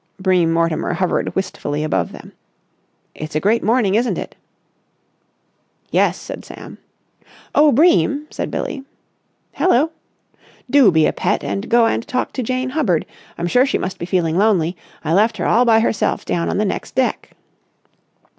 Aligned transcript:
Bream 0.19 0.51
Mortimer 0.51 0.93
hovered 0.93 1.35
wistfully 1.35 1.83
above 1.83 2.11
them. 2.11 2.31
"It's 3.13 3.35
a 3.35 3.39
great 3.39 3.61
morning, 3.63 3.93
isn't 3.93 4.17
it?" 4.17 4.33
"Yes," 5.91 6.17
said 6.19 6.43
Sam. 6.43 6.79
"Oh, 7.53 7.71
Bream!" 7.71 8.25
said 8.31 8.49
Billie. 8.49 8.83
"Hello?" 9.51 9.91
"Do 10.67 10.89
be 10.91 11.05
a 11.05 11.13
pet 11.13 11.43
and 11.43 11.69
go 11.69 11.85
and 11.85 12.07
talk 12.07 12.33
to 12.33 12.41
Jane 12.41 12.71
Hubbard. 12.71 13.05
I'm 13.37 13.45
sure 13.45 13.67
she 13.67 13.77
must 13.77 13.99
be 13.99 14.07
feeling 14.07 14.39
lonely. 14.39 14.75
I 15.03 15.13
left 15.13 15.37
her 15.37 15.45
all 15.45 15.65
by 15.65 15.81
herself 15.81 16.25
down 16.25 16.49
on 16.49 16.57
the 16.57 16.65
next 16.65 16.95
deck." 16.95 17.33